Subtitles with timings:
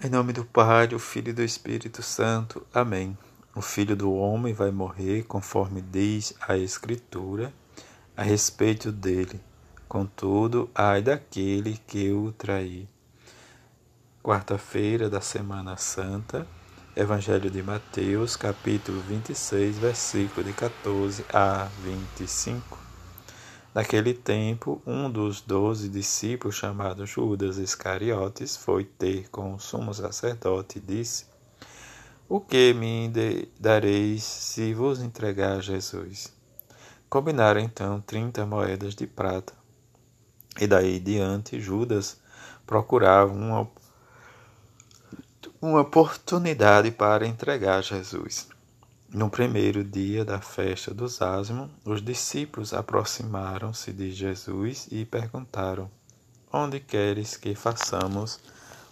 [0.00, 2.64] Em nome do Pai, do Filho e do Espírito Santo.
[2.72, 3.18] Amém.
[3.52, 7.52] O Filho do Homem vai morrer, conforme diz a Escritura,
[8.16, 9.40] a respeito dele.
[9.88, 12.88] Contudo, ai daquele que o trair.
[14.22, 16.46] Quarta-feira da Semana Santa,
[16.94, 22.87] Evangelho de Mateus, capítulo 26, versículo de 14 a 25.
[23.78, 30.78] Naquele tempo, um dos doze discípulos, chamado Judas Iscariotes, foi ter com o sumo sacerdote
[30.78, 31.26] e disse:
[32.28, 33.08] O que me
[33.56, 36.32] dareis se vos entregar a Jesus?
[37.08, 39.52] Combinaram então trinta moedas de prata.
[40.60, 42.18] E daí diante, Judas
[42.66, 43.70] procurava uma,
[45.62, 48.48] uma oportunidade para entregar Jesus.
[49.10, 55.90] No primeiro dia da festa dos ázimos, os discípulos aproximaram-se de Jesus e perguntaram:
[56.52, 58.38] Onde queres que façamos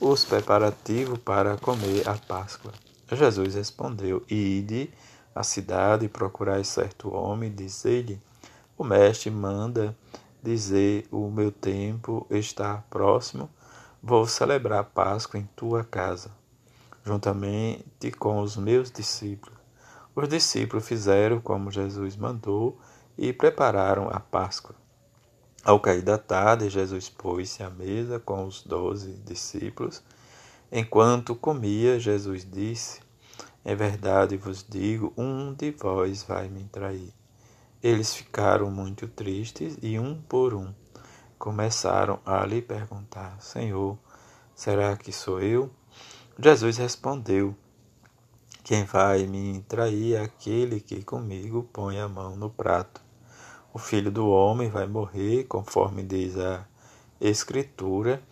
[0.00, 2.72] os preparativos para comer a Páscoa?
[3.12, 4.90] Jesus respondeu: Ide
[5.32, 8.20] à cidade e procurai certo homem, dizei-lhe:
[8.76, 9.96] O mestre manda
[10.42, 13.48] dizer: O meu tempo está próximo,
[14.02, 16.32] vou celebrar a Páscoa em tua casa,
[17.04, 19.59] juntamente com os meus discípulos.
[20.14, 22.78] Os discípulos fizeram como Jesus mandou
[23.16, 24.74] e prepararam a Páscoa.
[25.62, 30.02] Ao cair da tarde, Jesus pôs-se à mesa com os doze discípulos.
[30.72, 33.00] Enquanto comia, Jesus disse:
[33.64, 37.12] Em verdade vos digo, um de vós vai me trair.
[37.82, 40.72] Eles ficaram muito tristes e, um por um,
[41.38, 43.98] começaram a lhe perguntar: Senhor,
[44.54, 45.70] será que sou eu?
[46.38, 47.54] Jesus respondeu:
[48.70, 53.00] quem vai me trair é aquele que comigo põe a mão no prato.
[53.74, 56.64] O filho do homem vai morrer, conforme diz a
[57.20, 58.22] Escritura,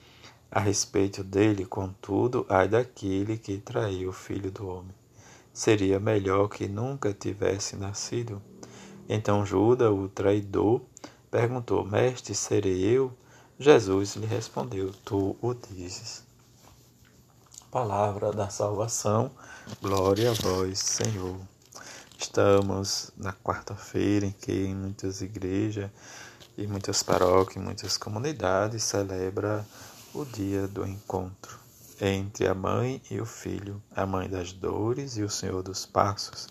[0.48, 4.94] a respeito dele, contudo, ai daquele que traiu o filho do homem.
[5.52, 8.40] Seria melhor que nunca tivesse nascido.
[9.08, 10.82] Então Judas, o traidor,
[11.32, 13.12] perguntou: Mestre, serei eu?
[13.58, 16.27] Jesus lhe respondeu: Tu o dizes.
[17.70, 19.30] Palavra da salvação,
[19.82, 21.36] glória a vós, Senhor.
[22.18, 25.90] Estamos na quarta-feira em que muitas igrejas
[26.56, 29.66] e muitas paróquias, muitas comunidades celebra
[30.14, 31.58] o dia do encontro
[32.00, 36.48] entre a mãe e o filho, a mãe das dores e o Senhor dos passos.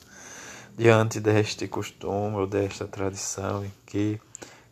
[0.77, 4.21] Diante deste costume ou desta tradição em que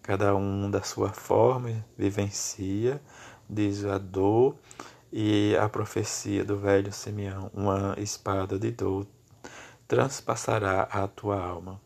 [0.03, 3.01] cada um da sua forma vivencia,
[3.49, 4.55] diz a dor
[5.17, 9.07] e a profecia do velho Simeão, uma espada de dor
[9.87, 11.79] transpassará a tua alma.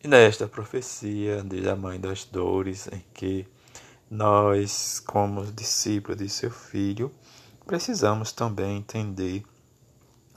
[0.00, 3.48] E nesta profecia diz a mãe das dores, em que
[4.08, 7.10] nós, como discípulos de seu filho,
[7.66, 9.42] precisamos também entender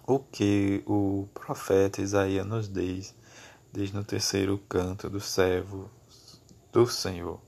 [0.08, 3.14] o que o profeta Isaías nos diz,
[3.72, 5.92] diz no terceiro canto do servo
[6.72, 7.40] do Senhor.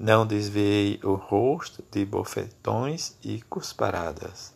[0.00, 4.54] Não desviei o rosto de bofetões e cusparadas.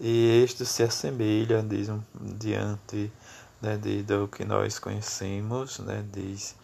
[0.00, 3.10] E isto se assemelha, diz, diante
[3.60, 6.54] né, de, do que nós conhecemos, né, diz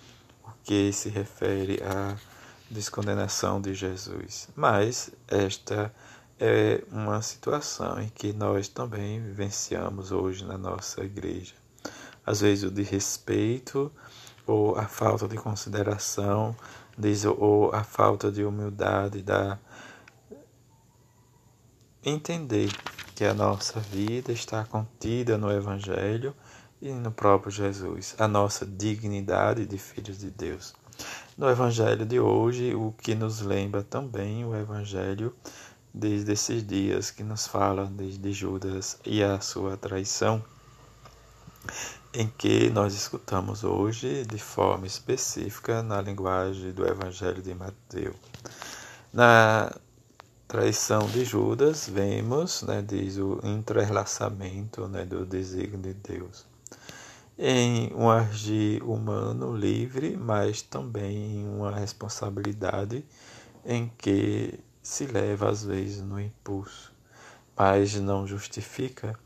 [0.45, 2.17] o que se refere à
[2.71, 4.49] descondenação de Jesus.
[4.55, 5.93] Mas esta
[6.39, 11.55] é uma situação em que nós também vivenciamos hoje na nossa igreja.
[12.25, 13.91] Às vezes o desrespeito
[14.47, 16.55] ou a falta de consideração
[16.97, 19.59] diz ou a falta de humildade da
[22.05, 22.71] entender
[23.15, 26.35] que a nossa vida está contida no Evangelho
[26.81, 30.75] e no próprio Jesus, a nossa dignidade de filhos de Deus.
[31.39, 35.35] No Evangelho de hoje, o que nos lembra também o Evangelho
[35.95, 40.43] desde esses dias que nos fala desde Judas e a sua traição
[42.15, 48.17] em que nós escutamos hoje de forma específica na linguagem do Evangelho de Mateus.
[49.11, 49.75] Na
[50.47, 56.45] traição de Judas, vemos, né, diz o entrelaçamento né, do desígnio de Deus.
[57.39, 63.03] Em um agir humano livre, mas também em uma responsabilidade
[63.65, 66.93] em que se leva às vezes no impulso,
[67.57, 69.19] mas não justifica.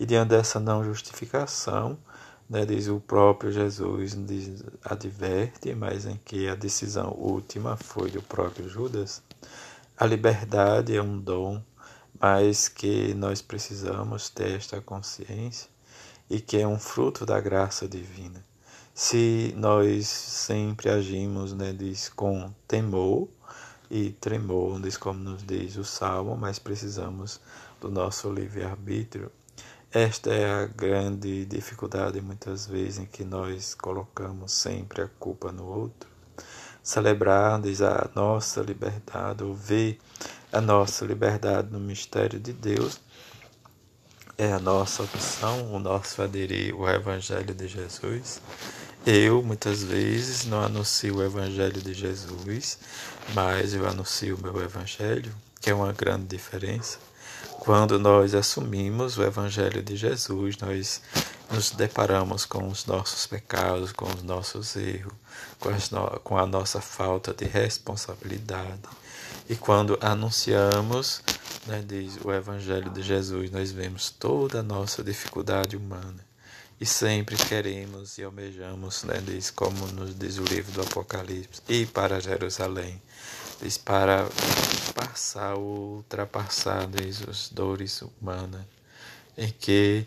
[0.00, 1.96] E diante dessa não justificação,
[2.48, 8.22] né, diz o próprio Jesus, diz, adverte, mas em que a decisão última foi do
[8.22, 9.22] próprio Judas.
[9.96, 11.62] A liberdade é um dom,
[12.20, 15.68] mas que nós precisamos ter esta consciência
[16.28, 18.44] e que é um fruto da graça divina.
[18.94, 23.28] Se nós sempre agimos, né, diz, com temor,
[23.90, 27.40] e tremor, diz como nos diz o Salmo, mas precisamos
[27.80, 29.30] do nosso livre-arbítrio.
[29.94, 35.64] Esta é a grande dificuldade muitas vezes em que nós colocamos sempre a culpa no
[35.64, 36.10] outro.
[36.82, 40.00] Celebrar diz, a nossa liberdade, ou ver
[40.52, 43.00] a nossa liberdade no mistério de Deus,
[44.36, 48.40] é a nossa opção, o nosso aderir ao Evangelho de Jesus.
[49.06, 52.80] Eu, muitas vezes, não anuncio o Evangelho de Jesus,
[53.32, 56.98] mas eu anuncio o meu Evangelho, que é uma grande diferença.
[57.60, 61.00] Quando nós assumimos o Evangelho de Jesus, nós
[61.50, 65.14] nos deparamos com os nossos pecados, com os nossos erros,
[65.58, 66.20] com, no...
[66.20, 68.82] com a nossa falta de responsabilidade.
[69.48, 71.22] E quando anunciamos
[71.66, 76.24] né, diz o Evangelho de Jesus, nós vemos toda a nossa dificuldade humana
[76.80, 81.86] e sempre queremos e almejamos, né, diz, como nos diz o livro do Apocalipse, ir
[81.86, 83.00] para Jerusalém,
[83.78, 84.28] para
[84.94, 86.86] passar ou ultrapassar
[87.28, 88.60] as dores humanas,
[89.38, 90.06] em que,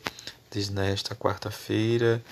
[0.51, 2.23] diz, nesta quarta-feira,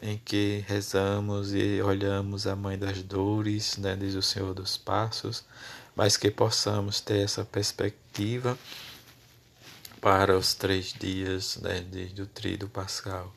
[0.00, 5.44] em que rezamos e olhamos a Mãe das Dores, né, diz o Senhor dos Passos,
[5.94, 8.58] mas que possamos ter essa perspectiva
[10.00, 11.80] para os três dias né,
[12.14, 13.32] do tríduo pascal.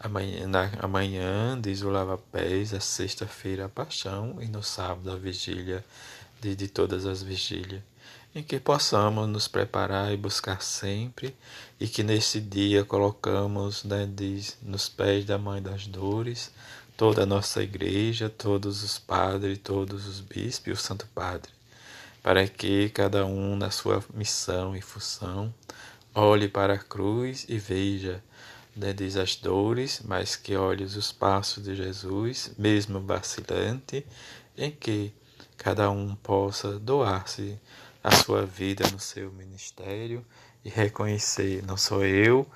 [0.00, 5.84] Amanhã, na, amanhã diz o lava-pés, a sexta-feira a paixão e no sábado a vigília
[6.42, 7.82] de, de todas as vigílias.
[8.34, 11.34] Em que possamos nos preparar e buscar sempre,
[11.78, 16.50] e que nesse dia colocamos né, diz, nos pés da Mãe das Dores
[16.96, 21.50] toda a nossa igreja, todos os padres, todos os bispos e o Santo Padre
[22.22, 25.52] para que cada um na sua missão e função
[26.14, 28.22] olhe para a cruz e veja,
[28.76, 34.06] né, diz as dores, mas que olhe os passos de Jesus, mesmo vacilante,
[34.56, 35.12] em que
[35.56, 37.58] cada um possa doar-se
[38.02, 40.24] a sua vida no seu ministério
[40.64, 42.46] e reconhecer, não sou eu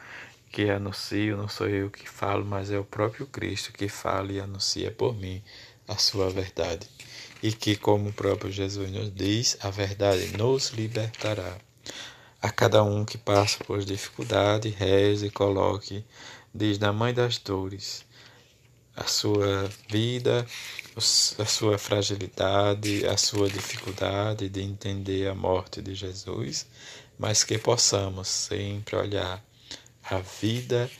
[0.50, 4.40] que anuncio, não sou eu que falo, mas é o próprio Cristo que fala e
[4.40, 5.42] anuncia por mim
[5.86, 6.88] a sua verdade
[7.42, 11.58] e que, como o próprio Jesus nos diz, a verdade nos libertará.
[12.40, 16.04] A cada um que passa por dificuldade, reze e coloque,
[16.54, 18.04] diz na Mãe das Dores,
[18.96, 20.46] a sua vida,
[20.96, 26.66] a sua fragilidade, a sua dificuldade de entender a morte de Jesus,
[27.18, 29.44] mas que possamos sempre olhar
[30.02, 30.90] a vida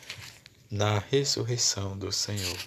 [0.71, 2.59] na ressurreição do Senhor.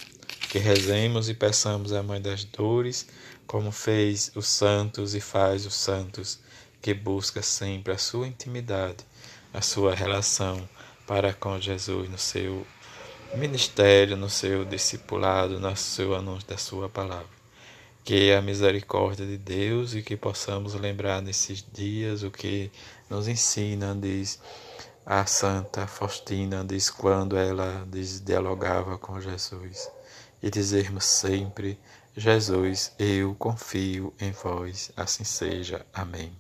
[0.49, 3.05] Que rezemos e peçamos à Mãe das Dores
[3.45, 6.39] como fez os santos e faz os santos,
[6.81, 9.05] que busca sempre a sua intimidade,
[9.53, 10.67] a sua relação
[11.05, 12.65] para com Jesus no seu
[13.35, 17.39] ministério, no seu discipulado, no seu anúncio da sua palavra.
[18.03, 22.71] Que a misericórdia de Deus e que possamos lembrar nesses dias o que
[23.09, 24.39] nos ensina, diz
[25.05, 29.89] a Santa Faustina, diz quando ela diz, dialogava com Jesus,
[30.41, 31.79] e dizermos sempre
[32.15, 35.85] Jesus, eu confio em vós, assim seja.
[35.93, 36.31] Amém.